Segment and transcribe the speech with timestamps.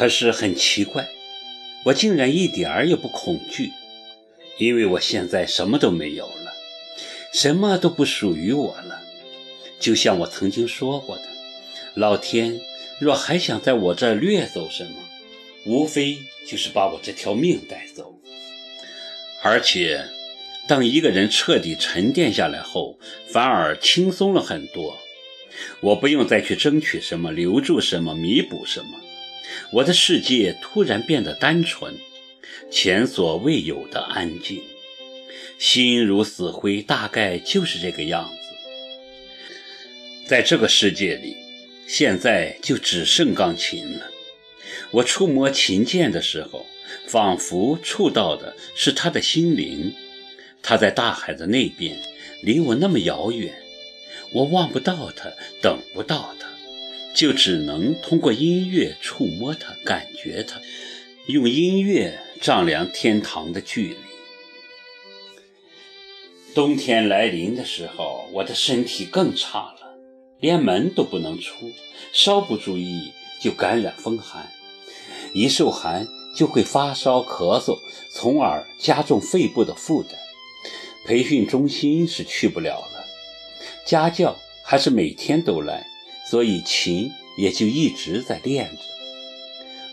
[0.00, 1.10] 可是很奇怪，
[1.84, 3.70] 我竟然一点儿也不恐惧，
[4.56, 6.54] 因为我现在什么都没有了，
[7.34, 9.02] 什么都不属于我了。
[9.78, 11.24] 就像我曾经说过的，
[11.92, 12.58] 老天
[12.98, 14.96] 若还想在我这儿掠走什么，
[15.66, 18.18] 无非就是把我这条命带走。
[19.42, 20.06] 而且，
[20.66, 22.98] 当一个人彻底沉淀下来后，
[23.28, 24.96] 反而轻松了很多。
[25.80, 28.98] 我不用再去争取什么、留住什么、弥补什么，
[29.72, 31.94] 我的世界突然变得单纯，
[32.70, 34.62] 前所未有的安静，
[35.58, 38.34] 心如死灰，大概就是这个样子。
[40.26, 41.36] 在这个世界里，
[41.86, 44.10] 现在就只剩钢琴了。
[44.90, 46.66] 我触摸琴键的时候，
[47.06, 49.94] 仿佛触到的是他的心灵，
[50.62, 51.96] 他在大海的那边，
[52.42, 53.54] 离我那么遥远。
[54.32, 56.48] 我望不到他，等不到他，
[57.14, 60.60] 就只能通过音乐触摸它，感觉它，
[61.26, 63.96] 用音乐丈量天堂的距离。
[66.54, 69.96] 冬天来临的时候，我的身体更差了，
[70.40, 71.70] 连门都不能出，
[72.12, 74.50] 稍不注意就感染风寒，
[75.32, 77.78] 一受寒就会发烧、咳嗽，
[78.14, 80.12] 从而加重肺部的负担。
[81.06, 83.04] 培训中心是去不了了。
[83.84, 85.86] 家教还是每天都来，
[86.30, 88.82] 所以琴也就一直在练着。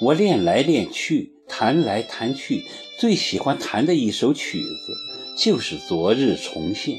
[0.00, 2.64] 我练来练去，弹来弹去，
[2.98, 4.96] 最喜欢弹的一首曲子
[5.38, 6.96] 就是《昨日重现》。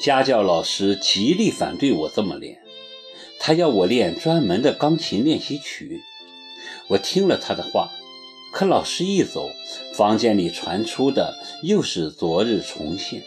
[0.00, 2.60] 家教老师极力反对我这么练，
[3.40, 6.00] 他要我练专门的钢琴练习曲。
[6.86, 7.90] 我听了他的话，
[8.52, 9.50] 可老师一走，
[9.94, 13.20] 房间里传出的又是《昨日重现》，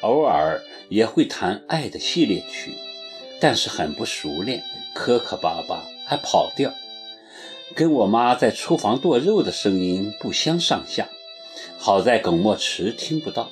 [0.00, 0.60] 偶尔。
[0.88, 2.72] 也会弹《爱的系列曲》，
[3.40, 4.62] 但是很不熟练，
[4.94, 6.74] 磕磕巴巴，还跑调，
[7.74, 11.08] 跟我妈在厨房剁肉的声音不相上下。
[11.78, 13.50] 好在耿墨池听不到，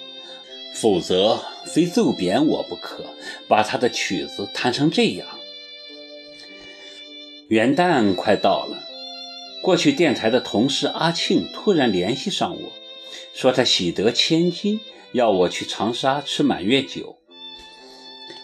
[0.75, 3.05] 否则非揍扁我不可，
[3.49, 5.27] 把他的曲子弹成这样。
[7.49, 8.83] 元旦快到了，
[9.63, 12.73] 过去电台的同事阿庆突然联系上我，
[13.33, 14.81] 说他喜得千金，
[15.13, 17.18] 要我去长沙吃满月酒。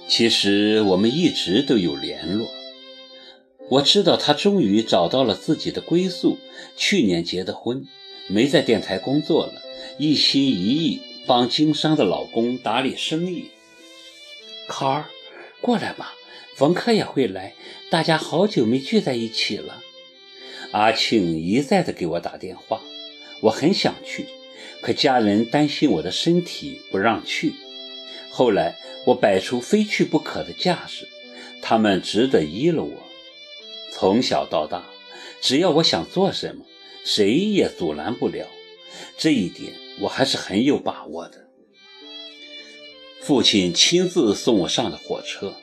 [0.07, 2.49] 其实我们一直都有联络。
[3.71, 6.39] 我知道他终于找到了自己的归宿，
[6.77, 7.87] 去年结的婚，
[8.29, 9.63] 没在电台工作了，
[9.99, 13.47] 一心一意帮经商的老公打理生意。
[14.69, 15.07] 考儿，
[15.61, 16.15] 过来吧，
[16.55, 17.55] 冯科也会来，
[17.91, 19.83] 大家好久没聚在一起了。
[20.73, 22.83] 阿庆一再的给我打电话，
[23.41, 24.27] 我很想去，
[24.83, 27.55] 可家人担心我的身体，不让去。
[28.37, 31.09] 后来我摆出非去不可的架势，
[31.63, 33.03] 他们只得依了我。
[33.93, 34.85] 从小到大，
[35.41, 36.65] 只要我想做什么，
[37.05, 38.49] 谁也阻拦不了。
[39.17, 41.49] 这一点我还是很有把握的。
[43.21, 45.55] 父亲亲自送我上的火车，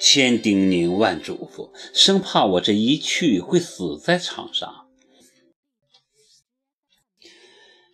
[0.00, 4.86] 千叮咛万嘱咐，生怕我这一去会死在长沙。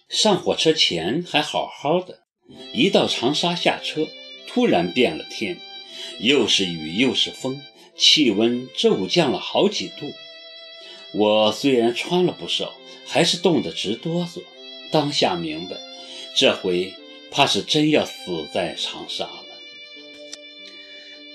[0.09, 2.23] 上火车前还好好的，
[2.73, 4.09] 一到长沙下车。
[4.55, 5.57] 突然变了天，
[6.19, 7.63] 又是雨又是风，
[7.97, 10.13] 气温骤降了好几度。
[11.15, 12.75] 我虽然穿了不少，
[13.07, 14.43] 还是冻得直哆嗦。
[14.91, 15.77] 当下明白，
[16.35, 16.93] 这回
[17.31, 19.45] 怕是真要死在长沙了。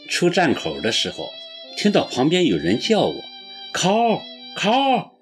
[0.07, 1.31] 出站口的时候，
[1.75, 3.23] 听到旁边有人叫我
[3.73, 4.22] “靠
[4.56, 5.17] 靠”，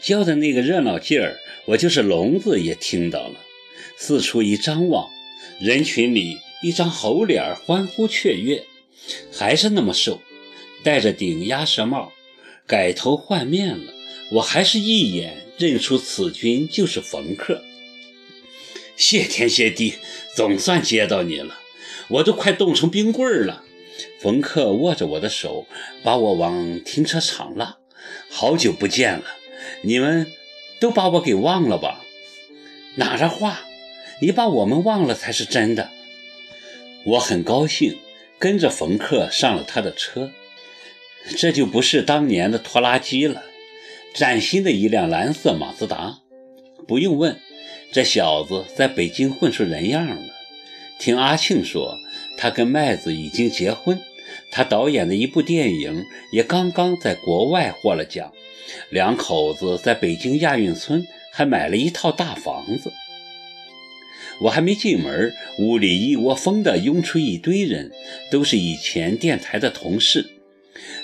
[0.00, 3.34] 叫的那个热闹劲儿，我就是聋子也听到了。
[3.96, 5.10] 四处一张望，
[5.58, 6.38] 人群里。
[6.62, 8.64] 一张猴脸，欢呼雀跃，
[9.32, 10.20] 还是那么瘦，
[10.84, 12.12] 戴着顶鸭舌帽，
[12.66, 13.92] 改头换面了。
[14.30, 17.62] 我还是一眼认出此君就是冯克。
[18.96, 19.94] 谢天谢地，
[20.36, 21.58] 总算接到你了，
[22.08, 23.64] 我都快冻成冰棍了。
[24.20, 25.66] 冯克握着我的手，
[26.02, 27.76] 把我往停车场拉。
[28.30, 29.24] 好久不见了，
[29.82, 30.32] 你们
[30.80, 32.04] 都把我给忘了吧？
[32.94, 33.60] 哪的话？
[34.20, 35.90] 你把我们忘了才是真的。
[37.04, 37.98] 我很高兴，
[38.38, 40.30] 跟着冯克上了他的车，
[41.36, 43.42] 这就不是当年的拖拉机了，
[44.14, 46.18] 崭新的一辆蓝色马自达。
[46.86, 47.40] 不用问，
[47.90, 50.16] 这小子在北京混出人样了。
[51.00, 51.98] 听阿庆说，
[52.36, 54.00] 他跟麦子已经结婚，
[54.52, 58.32] 他导演的一部电影也刚刚在国外获了奖，
[58.90, 62.92] 两口子在北京亚运村还买了一套大房子。
[64.42, 67.92] 我还没进门，屋里一窝蜂地涌出一堆人，
[68.30, 70.30] 都是以前电台的同事。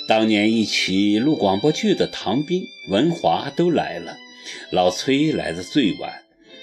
[0.09, 4.17] 当年一起录广播剧的唐斌、文华都来了，
[4.71, 6.23] 老崔来的最晚，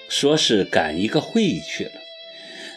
[0.10, 1.92] 说是赶一个会议去了。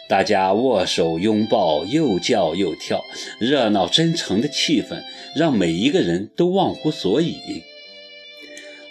[0.08, 3.04] 大家握手拥抱，又叫又跳，
[3.38, 5.02] 热闹真诚的气氛
[5.34, 7.36] 让每一个人都忘乎所以。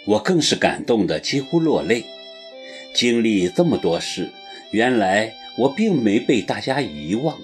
[0.04, 2.04] 我更是感动的几乎落泪。
[2.94, 4.30] 经历这么多事，
[4.70, 7.38] 原来我并没被大家遗忘。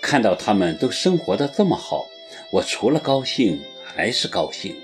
[0.00, 2.06] 看到他们都生活的这么好。
[2.50, 4.76] 我除了高兴还是高兴。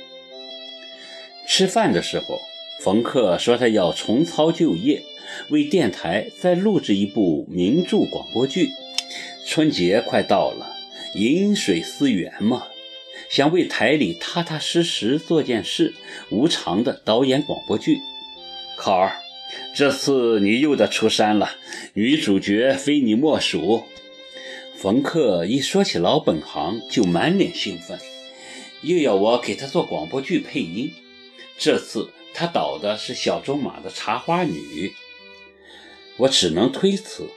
[1.47, 2.41] 吃饭的时候，
[2.81, 5.03] 冯克说他要重操旧业，
[5.51, 8.71] 为电台再录制一部名著广播剧。
[9.47, 10.77] 春节快到了，
[11.15, 12.69] 饮水思源嘛，
[13.29, 15.95] 想为台里踏踏实实做件事，
[16.31, 18.01] 无偿的导演广播剧。
[18.77, 19.21] 考儿，
[19.75, 21.51] 这次你又得出山了，
[21.95, 23.85] 女主角非你莫属。
[24.77, 27.99] 冯克一说起老本行，就满脸兴奋，
[28.83, 30.93] 又要我给他做广播剧配音。
[31.59, 34.53] 这次他导的是小仲马的《茶花女》，
[36.19, 37.29] 我只能推辞。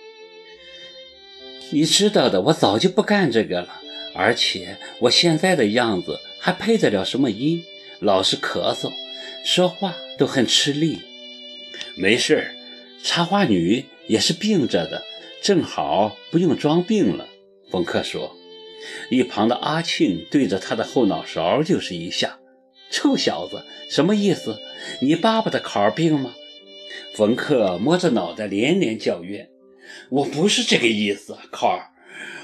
[1.71, 3.81] 你知道的，我早就不干这个了，
[4.13, 7.63] 而且我现在的样子还配得了什么音？
[7.99, 8.91] 老是咳嗽，
[9.43, 10.99] 说话都很吃力。
[11.95, 12.51] 没事
[13.03, 15.03] 茶花女也是病着的，
[15.41, 17.27] 正好不用装病了。
[17.69, 18.35] 冯克说
[19.09, 22.39] ：“一旁的阿庆对着他的后脑勺就是一下，
[22.89, 24.59] 臭小子，什么意思？
[25.01, 26.33] 你爸爸的考病吗？”
[27.15, 29.49] 冯克摸着脑袋连连叫冤
[30.09, 31.89] ：“我不是这个意思，考儿，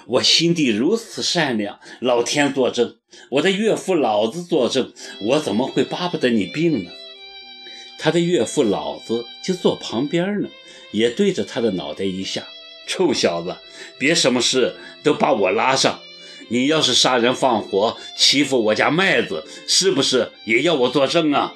[0.08, 2.98] 我心地如此善良，老天作证，
[3.32, 6.90] 我的岳父老子作证，我怎么会巴不得你病呢？”
[7.98, 10.50] 他的岳父老子就坐旁边呢，
[10.92, 12.48] 也对着他的脑袋一下。
[12.86, 13.58] 臭小子，
[13.98, 16.00] 别什么事都把我拉上！
[16.50, 21.54] 你要是杀人放火，欺负我家麦子，是不是也要我作证啊？